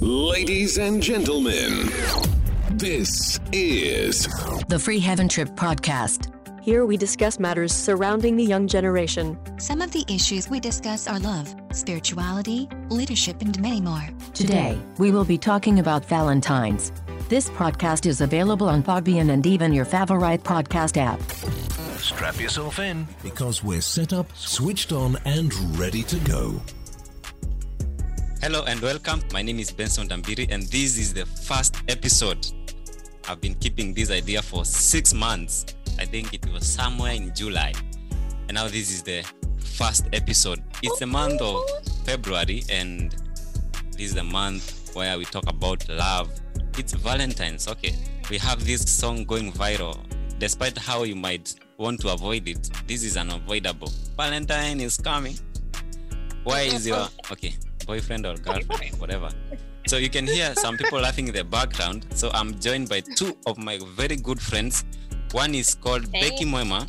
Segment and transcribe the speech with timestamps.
[0.00, 1.90] Ladies and gentlemen,
[2.72, 4.26] this is
[4.68, 6.30] The Free Heaven Trip Podcast.
[6.62, 9.38] Here we discuss matters surrounding the young generation.
[9.58, 14.06] Some of the issues we discuss are love, spirituality, leadership, and many more.
[14.34, 16.92] Today, we will be talking about Valentine's.
[17.30, 21.20] This podcast is available on Podbean and even your favorite podcast app.
[21.98, 26.60] Strap yourself in because we're set up, switched on, and ready to go.
[28.46, 29.20] Hello and welcome.
[29.32, 32.46] My name is Benson Ndambiri, and this is the first episode.
[33.28, 35.66] I've been keeping this idea for six months.
[35.98, 37.72] I think it was somewhere in July.
[38.46, 39.24] And now this is the
[39.58, 40.62] first episode.
[40.80, 41.60] It's the month of
[42.04, 43.16] February, and
[43.90, 46.30] this is the month where we talk about love.
[46.78, 47.66] It's Valentine's.
[47.66, 47.96] Okay.
[48.30, 49.98] We have this song going viral.
[50.38, 53.90] Despite how you might want to avoid it, this is unavoidable.
[54.16, 55.36] Valentine is coming.
[56.44, 57.56] Why is your okay
[57.86, 59.28] boyfriend or girlfriend, whatever?
[59.86, 62.06] So you can hear some people laughing in the background.
[62.14, 64.84] So I'm joined by two of my very good friends.
[65.32, 66.88] One is called Becky Mwema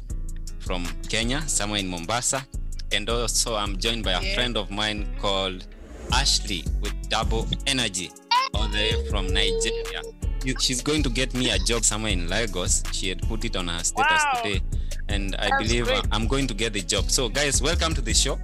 [0.60, 2.46] from Kenya, somewhere in Mombasa,
[2.92, 5.68] and also I'm joined by a friend of mine called
[6.12, 8.10] Ashley with Double Energy,
[8.54, 10.02] all the way from Nigeria.
[10.60, 12.82] She's going to get me a job somewhere in Lagos.
[12.94, 14.42] She had put it on her status Wow.
[14.44, 14.62] today,
[15.10, 16.06] and I That's believe great.
[16.12, 17.12] I'm going to get the job.
[17.12, 18.40] So, guys, welcome to the show.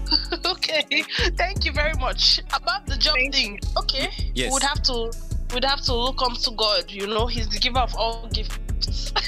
[0.46, 1.04] okay,
[1.36, 2.40] thank you very much.
[2.54, 4.52] About the job thing, okay, Yes.
[4.52, 5.12] would have to
[5.54, 6.90] we'd have to look unto God.
[6.90, 9.12] You know, He's the giver of all gifts.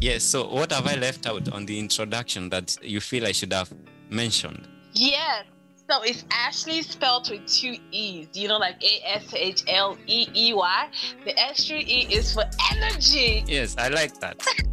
[0.00, 0.24] Yes.
[0.24, 3.72] So, what have I left out on the introduction that you feel I should have
[4.10, 4.66] mentioned?
[4.94, 5.44] yes.
[5.90, 8.28] So it's Ashley spelled with two E's.
[8.32, 10.88] You know, like A S H L E E Y.
[11.24, 13.44] The extra E is for energy.
[13.46, 14.44] Yes, I like that.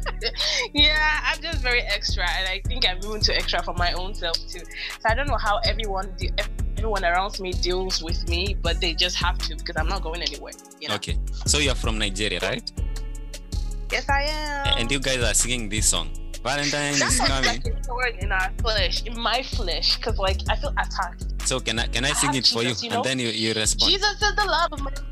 [0.74, 4.14] yeah, I'm just very extra, and I think I'm even too extra for my own
[4.14, 4.60] self too.
[4.60, 6.32] So I don't know how everyone de-
[6.76, 10.22] everyone around me deals with me, but they just have to because I'm not going
[10.22, 10.52] anywhere.
[10.80, 10.96] You know?
[10.96, 11.18] Okay.
[11.46, 12.70] So, you're from Nigeria, right?
[13.90, 14.78] Yes, I am.
[14.78, 16.10] And you guys are singing this song.
[16.42, 17.62] Valentine That's is like coming.
[17.62, 21.31] second word in our flesh, in my flesh, because like I feel attacked.
[21.44, 23.02] So can I can I sing have it for you, Jesus, you and know?
[23.02, 23.90] then you, you respond?
[23.90, 25.02] Jesus is the love of my life.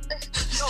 [0.61, 0.67] No,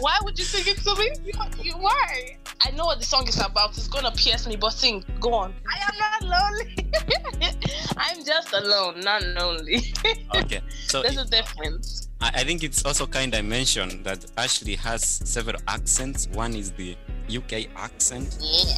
[0.00, 1.10] why would you sing it to me?
[1.24, 1.32] You,
[1.62, 2.36] you, why?
[2.60, 3.70] I know what the song is about.
[3.76, 5.04] It's gonna pierce me, but sing.
[5.20, 5.54] Go on.
[5.70, 6.90] I am not lonely.
[7.96, 9.92] I'm just alone, not lonely.
[10.34, 10.60] Okay.
[10.86, 12.08] So There's a difference.
[12.20, 16.28] I, I think it's also kind I mentioned that Ashley has several accents.
[16.28, 16.96] One is the
[17.34, 18.38] UK accent.
[18.40, 18.76] Yeah.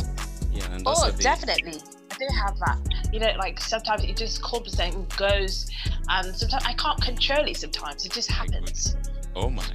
[0.53, 1.81] Yeah, and also Oh, the definitely.
[2.11, 2.79] I do have that.
[3.13, 5.71] You know, like sometimes it just comes and goes,
[6.09, 7.57] and sometimes I can't control it.
[7.57, 8.97] Sometimes it just happens.
[9.37, 9.65] oh my.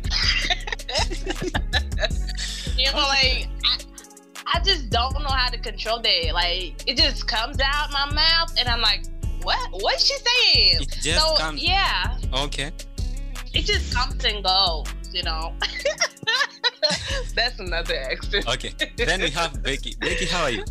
[2.78, 3.78] You know, like I,
[4.56, 6.32] I just don't know how to control that.
[6.34, 9.06] Like it just comes out my mouth, and I'm like,
[9.44, 9.58] what?
[9.72, 10.82] What's she saying?
[10.82, 12.72] It just so comes- yeah, Okay.
[13.54, 14.88] it just comes and goes.
[15.14, 15.54] You know.
[17.36, 18.48] That's another accent.
[18.48, 18.74] Okay.
[18.98, 19.96] then we have Becky.
[20.00, 20.66] Becky, how are you?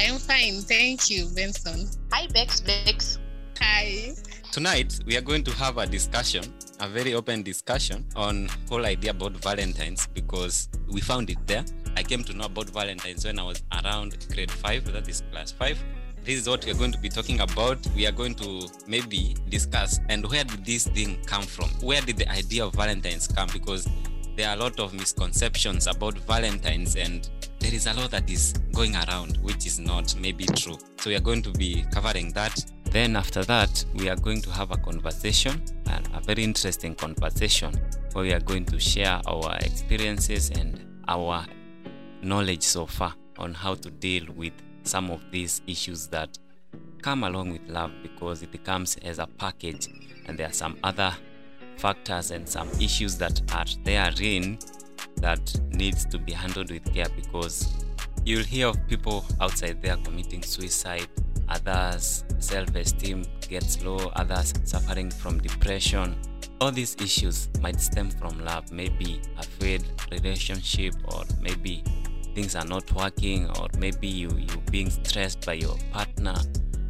[0.00, 1.88] I'm fine, thank you, Benson.
[2.12, 2.60] Hi, Bex.
[2.60, 3.18] Bex.
[3.60, 4.14] Hi.
[4.52, 6.44] Tonight we are going to have a discussion,
[6.78, 11.64] a very open discussion on whole idea about Valentine's because we found it there.
[11.96, 15.50] I came to know about Valentine's when I was around grade five, that is class
[15.50, 15.82] five.
[16.22, 17.84] This is what we are going to be talking about.
[17.96, 21.70] We are going to maybe discuss and where did this thing come from?
[21.80, 23.48] Where did the idea of Valentine's come?
[23.52, 23.88] Because
[24.36, 27.28] there are a lot of misconceptions about Valentine's and
[27.60, 30.78] there is a lot that is going around which is not maybe true.
[30.98, 32.64] So we are going to be covering that.
[32.84, 37.74] Then after that, we are going to have a conversation, and a very interesting conversation
[38.12, 41.44] where we are going to share our experiences and our
[42.22, 44.52] knowledge so far on how to deal with
[44.82, 46.38] some of these issues that
[47.02, 49.88] come along with love because it comes as a package
[50.26, 51.14] and there are some other
[51.76, 54.58] factors and some issues that are therein
[55.20, 57.68] that needs to be handled with care because
[58.24, 61.08] you'll hear of people outside there committing suicide
[61.48, 66.16] others self-esteem gets low others suffering from depression.
[66.60, 71.84] All these issues might stem from love maybe a failed relationship or maybe
[72.34, 76.34] things are not working or maybe you you being stressed by your partner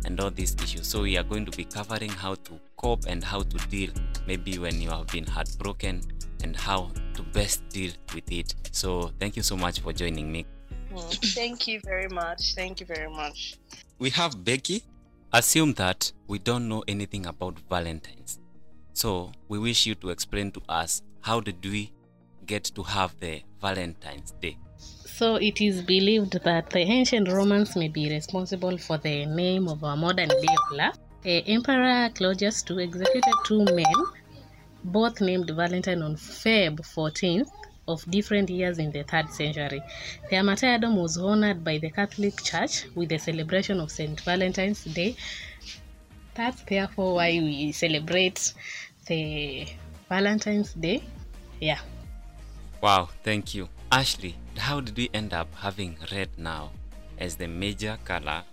[0.04, 0.86] and all these issues.
[0.86, 3.90] So we are going to be covering how to cope and how to deal
[4.26, 6.02] maybe when you have been heartbroken
[6.43, 10.46] and how to best deal with it so thank you so much for joining me
[10.90, 12.55] Mm, Thank you very much.
[12.55, 13.56] Thank you very much.
[13.99, 14.82] we have Becky.
[15.35, 18.38] Assume that we don't know anything about Valentine's.
[18.94, 21.93] So we wish you to explain to us how did we
[22.46, 24.56] get to have the Valentine's Day?
[24.79, 29.84] So it is believed that the ancient Romans may be responsible for the name of
[29.84, 30.94] our modern day of love.
[31.26, 33.84] Uh, Emperor Claudius II executed two men
[34.93, 37.50] both named Valentine on Feb 14th
[37.88, 39.82] of different years in the 3rd century.
[40.31, 44.20] Their martyrdom was honored by the Catholic Church with the celebration of St.
[44.20, 45.17] Valentine's Day.
[46.35, 48.52] That's therefore why we celebrate
[49.06, 49.67] the
[50.08, 51.02] Valentine's Day.
[51.61, 51.81] Yeah.
[52.81, 53.69] Wow, thank you.
[53.91, 56.70] Ashley, how did we end up having red now
[57.19, 58.44] as the major color?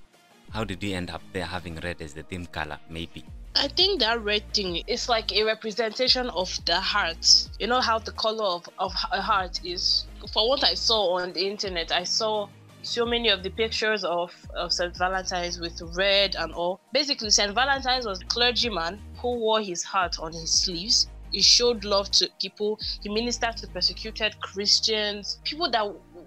[0.56, 3.26] How did we end up there having red as the theme color, maybe?
[3.58, 7.50] I think that red thing is like a representation of the heart.
[7.60, 10.06] You know how the color of, of a heart is.
[10.32, 12.48] For what I saw on the internet, I saw
[12.84, 14.96] so many of the pictures of, of St.
[14.96, 16.80] Valentine's with red and all.
[16.94, 17.54] Basically, St.
[17.54, 21.10] Valentine's was a clergyman who wore his heart on his sleeves.
[21.34, 22.80] He showed love to people.
[23.04, 25.86] He ministered to persecuted Christians, people that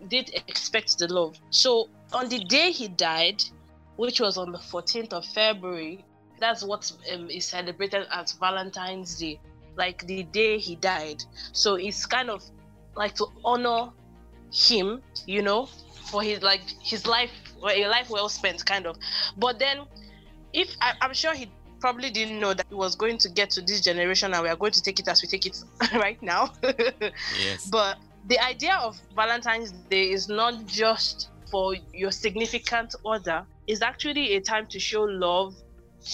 [0.08, 1.38] did expect the love.
[1.48, 3.42] So on the day he died,
[3.98, 6.04] which was on the 14th of February,
[6.38, 9.40] that's what um, is celebrated as Valentine's Day,
[9.76, 11.24] like the day he died.
[11.50, 12.44] So it's kind of
[12.94, 13.90] like to honor
[14.52, 15.66] him, you know,
[16.10, 18.96] for his like his life, a life well spent, kind of.
[19.36, 19.80] But then,
[20.52, 23.62] if I, I'm sure he probably didn't know that it was going to get to
[23.62, 25.58] this generation and we are going to take it as we take it
[25.94, 26.52] right now.
[27.36, 27.68] yes.
[27.70, 27.98] But
[28.28, 34.40] the idea of Valentine's Day is not just for your significant other, it's actually a
[34.40, 35.54] time to show love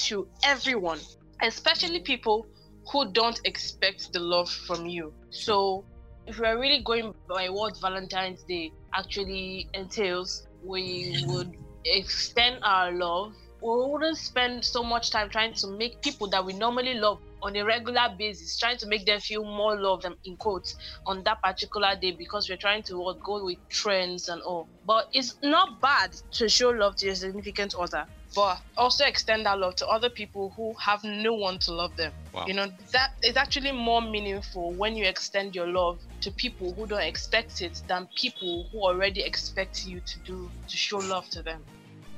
[0.07, 0.99] to everyone,
[1.41, 2.47] especially people
[2.91, 5.15] who don't expect the love from you.
[5.31, 5.85] So,
[6.27, 13.35] if we're really going by what Valentine's Day actually entails, we would extend our love.
[13.65, 17.57] We wouldn't spend so much time trying to make people that we normally love on
[17.57, 20.77] a regular basis, trying to make them feel more loved, them in quotes,
[21.07, 24.69] on that particular day because we're trying to what, go with trends and all.
[24.87, 29.59] But it's not bad to show love to your significant other but also extend that
[29.59, 32.13] love to other people who have no one to love them.
[32.33, 32.47] Wow.
[32.47, 36.87] You know, that is actually more meaningful when you extend your love to people who
[36.87, 41.43] don't expect it than people who already expect you to do to show love to
[41.43, 41.63] them.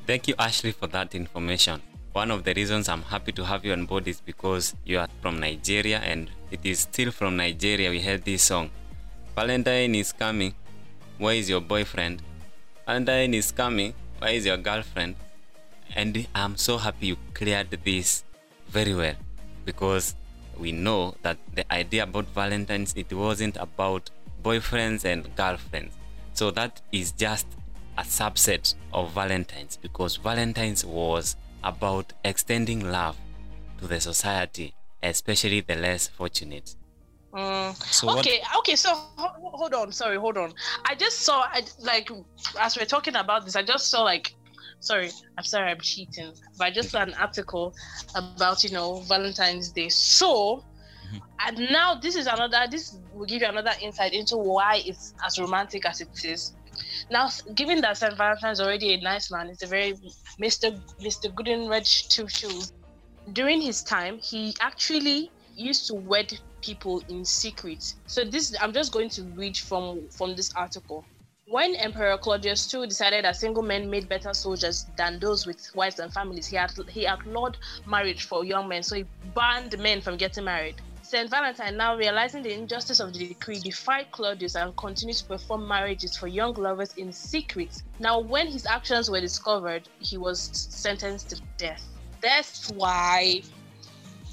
[0.06, 1.82] Thank you, Ashley, for that information.
[2.12, 5.08] One of the reasons I'm happy to have you on board is because you are
[5.20, 8.70] from Nigeria and it is still from Nigeria we heard this song.
[9.34, 10.54] Valentine is coming.
[11.18, 12.22] Where is your boyfriend?
[12.86, 13.92] Valentine is coming.
[14.18, 15.16] Where is your girlfriend?
[15.94, 18.24] and i'm so happy you cleared this
[18.68, 19.14] very well
[19.64, 20.14] because
[20.58, 24.10] we know that the idea about valentines it wasn't about
[24.42, 25.94] boyfriends and girlfriends
[26.32, 27.46] so that is just
[27.98, 33.16] a subset of valentines because valentines was about extending love
[33.78, 36.76] to the society especially the less fortunate
[37.34, 38.60] Mm, so okay, what...
[38.60, 38.76] okay.
[38.76, 40.54] So hold on, sorry, hold on.
[40.86, 42.10] I just saw, I, like,
[42.58, 44.34] as we're talking about this, I just saw like
[44.80, 46.32] sorry, I'm sorry, I'm cheating.
[46.58, 47.74] But I just saw an article
[48.14, 49.88] about, you know, Valentine's Day.
[49.88, 50.64] So,
[51.06, 51.16] mm-hmm.
[51.46, 55.38] and now this is another, this will give you another insight into why it's as
[55.38, 56.54] romantic as it is.
[57.10, 58.16] Now, given that St.
[58.16, 59.94] Valentine's already a nice man, it's a very
[60.40, 60.80] Mr.
[61.00, 61.32] Mr.
[61.32, 62.72] Gooden Red Two Shoes.
[63.32, 67.94] During his time, he actually used to wed people in secret.
[68.06, 71.04] So this, I'm just going to read from from this article.
[71.48, 76.00] When Emperor Claudius II decided that single men made better soldiers than those with wives
[76.00, 77.56] and families, he, had, he outlawed
[77.86, 80.74] marriage for young men, so he banned men from getting married.
[81.06, 81.30] St.
[81.30, 86.16] Valentine, now realizing the injustice of the decree, defied Claudius and continued to perform marriages
[86.16, 87.80] for young lovers in secret.
[88.00, 91.84] Now, when his actions were discovered, he was sentenced to death.
[92.20, 93.42] That's why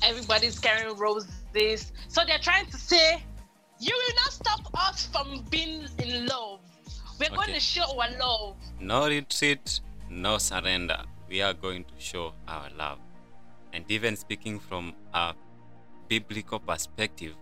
[0.01, 1.91] everybody's carrying roses.
[2.07, 3.23] So they're trying to say,
[3.79, 6.59] you will not stop us from being in love.
[7.19, 7.35] We're okay.
[7.35, 8.55] going to show our love.
[8.79, 11.03] No retreat, no surrender.
[11.29, 12.97] We are going to show our love.
[13.73, 15.35] And even speaking from a
[16.19, 17.33] biblical perspective,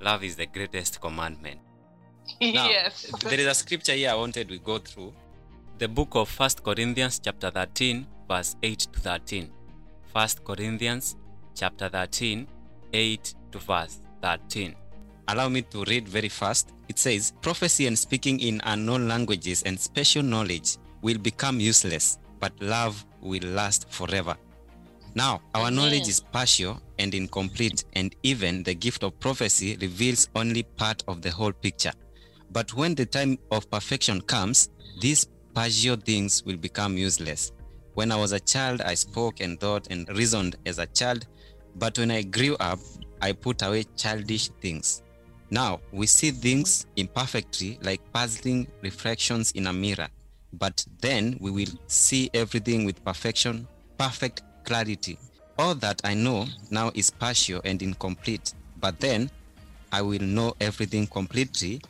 [0.00, 1.60] love is the greatest commandment.
[2.40, 3.12] Now, yes.
[3.24, 5.12] there is a scripture here I wanted we go through.
[5.78, 9.50] The book of First Corinthians chapter 13, verse 8 to 13.
[10.12, 11.16] First Corinthians
[11.54, 12.46] chapter 13,
[12.92, 14.74] 8 to verse 13.
[15.28, 16.72] Allow me to read very fast.
[16.88, 22.52] It says, Prophecy and speaking in unknown languages and special knowledge will become useless, but
[22.60, 24.36] love will last forever.
[25.14, 30.62] Now, our knowledge is partial and incomplete, and even the gift of prophecy reveals only
[30.62, 31.92] part of the whole picture.
[32.50, 37.52] But when the time of perfection comes, these partial things will become useless.
[37.94, 41.26] When I was a child, I spoke and thought and reasoned as a child,
[41.76, 42.78] but when I grew up,
[43.20, 45.02] I put away childish things.
[45.50, 50.08] Now, we see things imperfectly like puzzling reflections in a mirror,
[50.54, 54.42] but then we will see everything with perfection, perfect
[54.72, 55.18] clarity.
[55.58, 59.30] All that I know now is partial and incomplete, but then
[59.92, 61.82] I will know everything completely,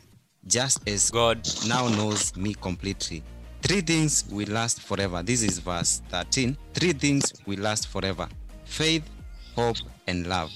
[0.47, 3.23] just as God now knows me completely.
[3.61, 5.23] Three things will last forever.
[5.23, 6.57] This is verse 13.
[6.73, 8.27] Three things will last forever
[8.65, 9.09] faith,
[9.55, 10.51] hope, and love.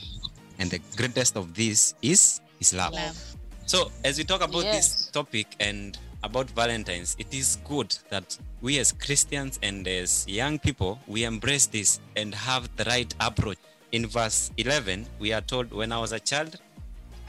[0.60, 2.92] And the greatest of these is, is love.
[2.92, 3.36] Love.
[3.66, 4.76] So, as we talk about Yes.
[4.76, 10.60] this topic and about Valentine's, it is good that we as Christians and as young
[10.60, 13.58] people, we embrace this and have the right approach.
[13.94, 16.60] In verse 11, we are told, When I was a child,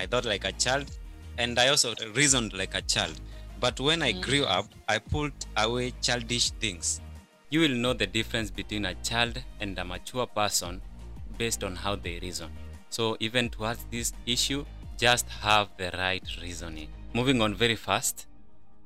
[0.01, 0.91] I thought like a child,
[1.39, 3.21] and I also reasoned like a child.
[3.61, 4.21] But when I mm.
[4.21, 7.01] grew up, I pulled away childish things.
[7.51, 10.83] You will know the difference between a child and a mature person
[11.39, 12.51] based on how they reason.
[12.91, 14.65] So, even towards this issue,
[14.97, 16.89] just have the right reasoning.
[17.15, 18.27] Moving on very fast,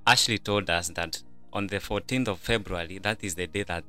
[0.06, 3.85] Ashley told us that on the 14th of February, that is the day that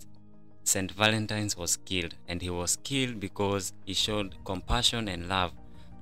[0.63, 0.91] St.
[0.91, 5.51] Valentine's was killed, and he was killed because he showed compassion and love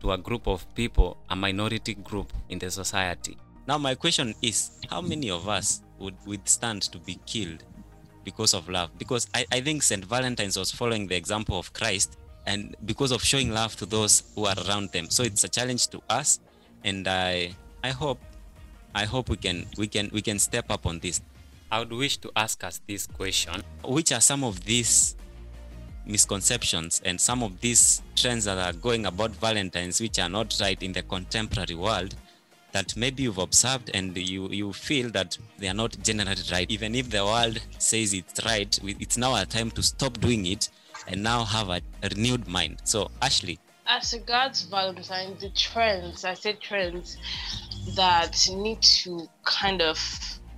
[0.01, 3.37] to a group of people, a minority group in the society.
[3.67, 7.63] Now, my question is how many of us would withstand to be killed
[8.25, 8.89] because of love?
[8.97, 10.03] Because I, I think St.
[10.03, 14.45] Valentine's was following the example of Christ and because of showing love to those who
[14.45, 15.09] are around them.
[15.09, 16.39] So it's a challenge to us,
[16.83, 18.19] and I I hope
[18.93, 21.21] I hope we can we can we can step up on this.
[21.71, 25.15] I would wish to ask us this question: Which are some of these
[26.05, 30.81] misconceptions and some of these trends that are going about Valentine's, which are not right
[30.81, 32.15] in the contemporary world,
[32.71, 36.95] that maybe you've observed and you you feel that they are not generally right, even
[36.95, 38.79] if the world says it's right.
[38.83, 40.69] It's now a time to stop doing it
[41.07, 42.77] and now have a, renewed mind.
[42.83, 47.17] So, Ashley, As regards Valentine, the trends, I say trends
[47.95, 49.97] that need to kind of,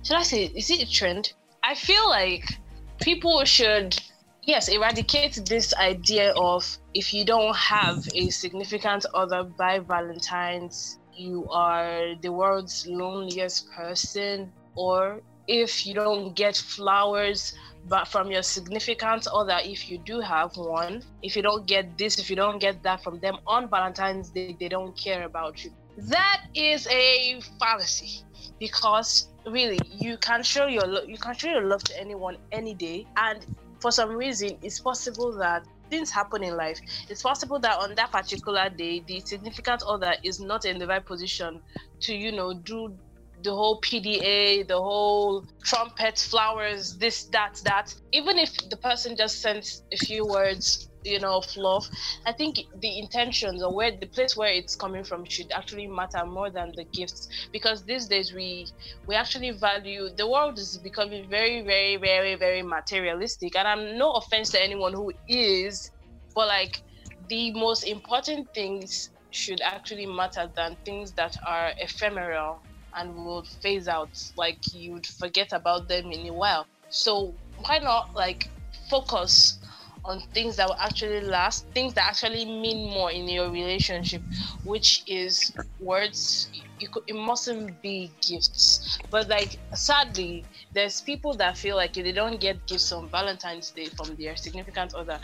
[0.02, 1.32] should I say, is it a trend?
[1.62, 2.58] I feel like
[3.00, 3.98] people should,
[4.42, 11.48] yes, eradicate this idea of if you don't have a significant other by Valentine's, you
[11.50, 17.54] are the world's loneliest person, or if you don't get flowers
[17.86, 22.18] but from your significant other if you do have one if you don't get this
[22.18, 25.70] if you don't get that from them on valentine's day they don't care about you
[25.96, 28.22] that is a fallacy
[28.58, 32.74] because really you can show your lo- you can show your love to anyone any
[32.74, 33.46] day and
[33.80, 38.10] for some reason it's possible that things happen in life it's possible that on that
[38.10, 41.60] particular day the significant other is not in the right position
[42.00, 42.96] to you know do
[43.44, 47.94] the whole PDA, the whole trumpet, flowers, this, that, that.
[48.12, 51.88] Even if the person just sends a few words, you know, love,
[52.26, 56.24] I think the intentions or where the place where it's coming from should actually matter
[56.24, 57.28] more than the gifts.
[57.52, 58.66] Because these days we
[59.06, 63.56] we actually value the world is becoming very, very, very, very materialistic.
[63.56, 65.90] And I'm no offense to anyone who is,
[66.34, 66.82] but like
[67.28, 72.60] the most important things should actually matter than things that are ephemeral
[72.96, 78.14] and will phase out like you'd forget about them in a while so why not
[78.14, 78.48] like
[78.88, 79.58] focus
[80.04, 84.22] on things that will actually last things that actually mean more in your relationship
[84.64, 88.98] which is words you could, it mustn't be gifts.
[89.10, 93.70] But like sadly there's people that feel like if they don't get gifts on valentine's
[93.70, 95.18] day from their significant other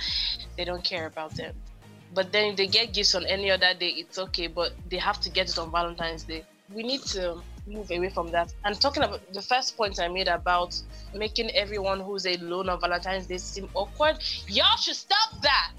[0.57, 1.55] they don't care about them.
[2.15, 5.21] But then if they get gifts on any other day it's okay but they have
[5.21, 6.45] to get it on valentine's day.
[6.73, 10.29] We need to move away from that and talking about the first point i made
[10.29, 10.81] about
[11.15, 14.17] making everyone who's alone on valentine's day seem awkward
[14.49, 15.75] y'all should stop that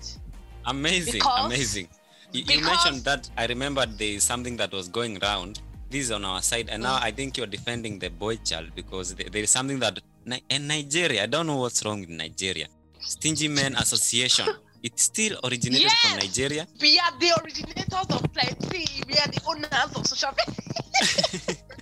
[0.66, 1.88] Amazing, Because- amazing.
[2.32, 5.62] You, you mentioned that I remember there is something that was going around.
[5.90, 7.04] This is on our side, and now mm.
[7.04, 10.00] I think you're defending the boy child because there, is something that
[10.50, 11.24] in Nigeria.
[11.24, 12.68] I don't know what's wrong with Nigeria.
[13.00, 14.48] Stingy Men Association.
[14.84, 16.66] It still originated from Nigeria.
[16.82, 21.56] we are the originators of plenty we are the owners of social media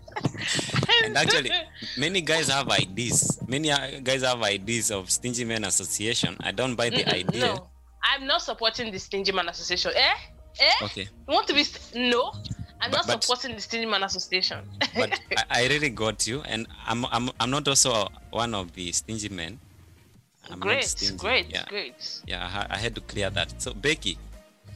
[1.03, 1.51] And actually,
[1.97, 3.39] many guys have ideas.
[3.47, 6.35] Many uh, guys have ideas of Stingy Men Association.
[6.41, 7.45] I don't buy the Mm-mm, idea.
[7.47, 7.67] no
[8.01, 10.15] i'm not supporting the stingy man association eh
[10.61, 12.31] eh Okay, you want to be st- no
[12.79, 14.63] i'm But- not but- supporting the stingy man association
[14.95, 18.91] but I, I really got you, and I'm, I'm I'm not also one of the
[18.93, 19.59] stingy men.
[20.49, 21.17] I'm great stingy.
[21.17, 21.65] great Yeah.
[21.67, 23.61] great Yeah, I, I had to clear that.
[23.61, 24.17] So, Becky,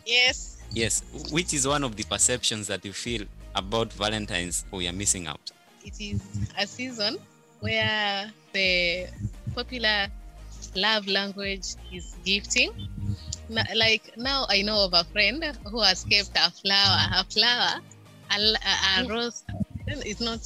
[0.06, 0.58] Yes.
[0.72, 1.02] yes,
[1.32, 3.24] which is one of the perceptions that you feel
[3.56, 5.52] about Valentine's we are missing out?
[5.86, 6.22] It is
[6.58, 7.18] a season
[7.60, 9.08] where the
[9.54, 10.08] popular
[10.76, 12.72] love language is gifting.
[13.50, 17.82] N- Like now, I know of a friend who has kept a flower, a flower,
[18.32, 19.44] a, l- a- a rose.
[19.88, 20.40] It's not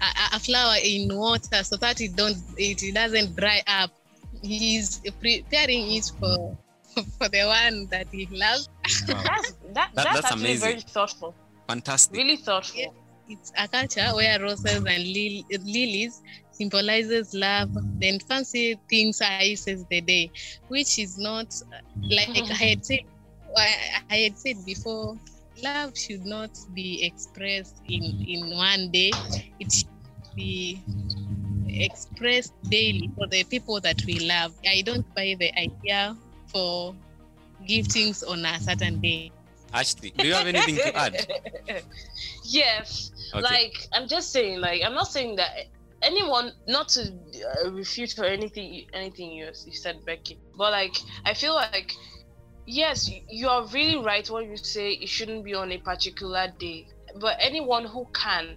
[0.00, 3.90] a, a- a flower in water so that it don't it doesn't dry up.
[4.42, 6.56] He's preparing it for
[7.18, 8.68] for the one that he loves.
[9.08, 9.22] Wow.
[9.24, 10.68] That's that, That- that's, that's actually amazing.
[10.68, 11.34] very thoughtful.
[11.68, 12.16] Fantastic.
[12.16, 12.80] Really thoughtful.
[12.80, 12.88] Yeah.
[13.28, 17.68] It's a culture where roses and lil- lilies symbolizes love,
[18.00, 20.32] then fancy things ices the day,
[20.68, 21.76] which is not uh,
[22.10, 23.00] like I had said.
[23.56, 23.74] I,
[24.10, 25.16] I had said before,
[25.62, 29.12] love should not be expressed in in one day.
[29.60, 29.88] It should
[30.34, 30.82] be
[31.68, 34.54] expressed daily for the people that we love.
[34.66, 36.94] I don't buy the idea for
[37.68, 39.32] giftings on a certain day.
[39.72, 41.26] Ashley, do you have anything to add?
[42.44, 43.10] yes.
[43.34, 43.42] Okay.
[43.42, 45.50] Like I'm just saying, like I'm not saying that
[46.02, 47.12] anyone not to
[47.66, 51.92] uh, refute or anything anything you, you said Becky, but like I feel like
[52.66, 56.48] yes, you- you are really right when you say it shouldn't be on a particular
[56.58, 56.86] day.
[57.20, 58.56] But anyone who can,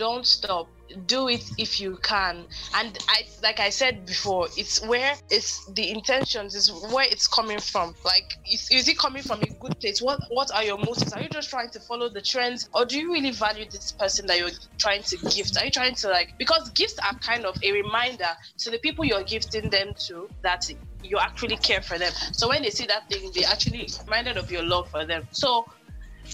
[0.00, 0.66] don't stop.
[1.06, 2.46] Do it if you can.
[2.74, 7.60] And I like I said before, it's where it's the intentions is where it's coming
[7.60, 7.94] from.
[8.02, 10.00] Like is, is it coming from a good place?
[10.00, 11.12] What what are your motives?
[11.12, 14.26] Are you just trying to follow the trends or do you really value this person
[14.28, 15.58] that you're trying to gift?
[15.58, 19.04] Are you trying to like because gifts are kind of a reminder to the people
[19.04, 20.68] you're gifting them to that
[21.02, 22.12] you actually care for them.
[22.32, 25.28] So when they see that thing, they actually reminded of your love for them.
[25.30, 25.66] So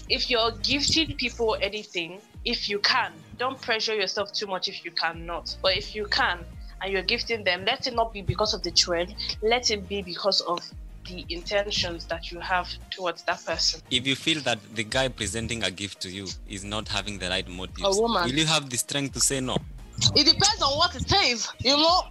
[0.09, 4.91] if you're gifting people anything, if you can, don't pressure yourself too much if you
[4.91, 5.55] cannot.
[5.61, 6.39] But if you can
[6.81, 10.01] and you're gifting them, let it not be because of the trend, let it be
[10.01, 10.59] because of
[11.07, 13.79] the intentions that you have towards that person.
[13.89, 17.29] if you feel that the guy presenting a gift to you is not having the
[17.29, 18.23] right motives, A woman.
[18.25, 19.57] will you have the strength to say no?
[20.15, 22.01] It depends on what it is, you know,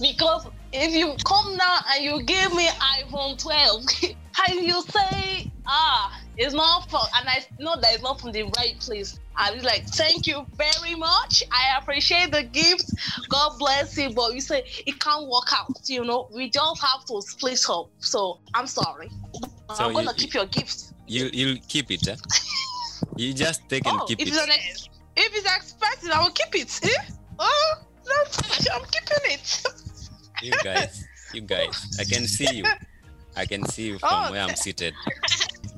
[0.00, 2.66] because if you come now and you give me
[2.98, 3.84] iPhone 12
[4.48, 8.42] and you say, ah, it's not from, and I know that it's not from the
[8.58, 11.42] right place, I was like, thank you very much.
[11.52, 12.90] I appreciate the gift.
[13.28, 14.10] God bless you.
[14.10, 17.90] But you say it can't work out, you know, we just have to split up.
[18.00, 19.10] So I'm sorry.
[19.74, 20.92] So I'm you- to keep your gift.
[21.08, 22.16] You you'll keep it, eh?
[23.16, 24.34] You just take and Oh, keep if it.
[24.34, 26.80] it's, ex- if it's expensive, I will keep it.
[26.82, 26.88] Eh?
[27.38, 29.62] Oh, that's, I'm keeping it.
[30.42, 32.64] You guys, you guys, I can see you.
[33.36, 34.32] I can see you from Oh.
[34.32, 34.94] where I'm seated.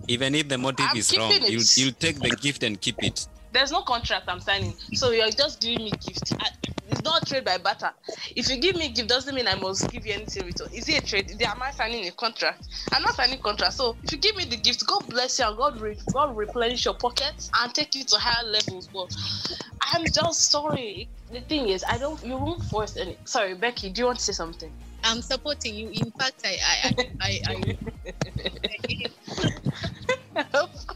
[0.08, 1.50] Even if the motive I'm is wrong, it.
[1.50, 3.26] you'll, you'll take the gift and keep it.
[3.52, 6.34] There's no contract I'm signing, so you're just giving me gift.
[6.38, 6.48] I,
[6.90, 7.90] it's not trade by barter.
[8.34, 10.68] If you give me gift, doesn't mean I must give you anything in return.
[10.72, 11.30] Is it a trade?
[11.30, 12.66] Is it- Am I signing a contract?
[12.92, 13.74] I'm not signing contract.
[13.74, 16.84] So if you give me the gift, God bless you and God, re- God replenish
[16.84, 18.88] your pockets and take you to higher levels.
[18.88, 19.14] But
[19.82, 21.08] I'm just sorry.
[21.30, 22.22] The thing is, I don't.
[22.24, 23.16] You won't force any.
[23.24, 23.90] Sorry, Becky.
[23.90, 24.72] Do you want to say something?
[25.04, 25.90] I'm supporting you.
[25.90, 27.78] In fact, I I I, I, I
[29.04, 29.17] of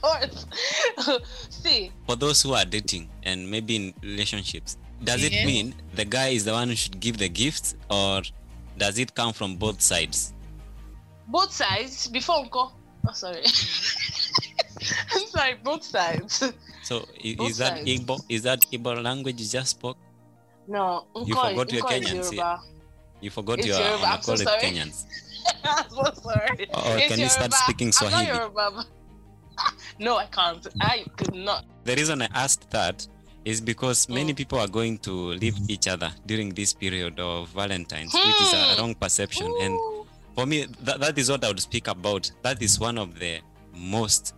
[0.02, 0.46] course.
[1.50, 5.46] See, For those who are dating and maybe in relationships, does it Yeah.
[5.46, 8.22] mean the guy is the one who should give the gifts or
[8.78, 10.32] does it come from both sides?
[11.28, 12.72] both sides before Uncle.
[13.08, 13.40] Oh, sorry.
[15.14, 16.42] I'm sorry, both sides.
[16.82, 17.88] So i- Both is that sides.
[17.88, 18.20] Igbo?
[18.28, 19.96] Is that Igbo language you just spoke?
[20.68, 22.60] No, Uncle, You forgot your is Kenyans, Yoruba.
[23.20, 24.60] You forgot It's your Yoruba, I'm so sorry.
[24.60, 25.06] Kenyans.
[25.64, 26.66] I'm so sorry.
[26.74, 27.56] Oh, or It's can you start Yoruba.
[27.64, 28.26] speaking Swahili?
[29.98, 30.00] Not Yoruba.
[30.00, 30.66] but- no, I can't.
[30.80, 31.64] I could not.
[31.84, 33.06] The reason I asked that
[33.44, 34.36] is because many Mm.
[34.36, 38.56] people are going to leave each other during this period of Valentine's, which is a
[38.74, 38.80] Hmm.
[38.80, 39.52] wrong perception.
[39.60, 39.78] And
[40.36, 42.30] for me, that, that is what I would speak about.
[42.42, 43.40] That is one of the
[43.74, 44.34] most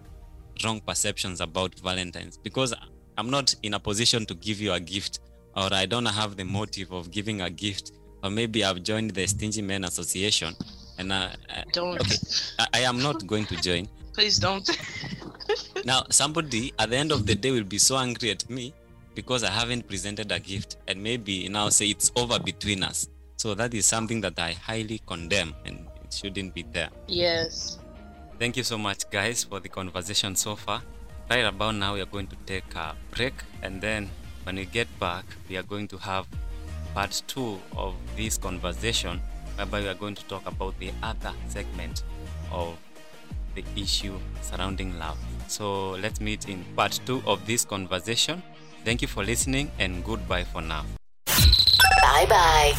[0.64, 2.72] wrong perceptions about Valentine's because
[3.18, 5.20] I'm not in a position to give you a gift,
[5.54, 9.26] or I don't have the motive of giving a gift, or maybe I've joined the
[9.26, 10.56] Stingy Men Association,
[10.98, 12.00] and I, I- Don't.
[12.00, 12.16] okay,
[12.58, 13.86] I, I am not going to join.
[14.14, 14.68] Please don't.
[15.84, 18.72] Now, somebody at the end of the day will be so angry at me
[19.14, 23.08] because I haven't presented a gift and maybe now say it's over between us.
[23.36, 26.88] So that is something that I highly condemn and it shouldn't be there.
[27.06, 27.78] yes.
[28.38, 30.82] Thank you so much, guys, for the conversation so far.
[31.30, 34.10] Right about now, we are going to take a break, and then
[34.42, 36.26] when we get back, we are going to have
[36.94, 39.20] part two of this conversation,
[39.54, 42.02] whereby we are going to talk about the other segment
[42.50, 42.76] of
[43.54, 45.18] the issue surrounding love.
[45.48, 48.42] So let's meet in part two of this conversation.
[48.84, 50.84] Thank you for listening, and goodbye for now.
[52.02, 52.74] Bye bye.